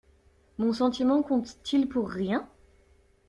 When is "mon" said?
0.57-0.73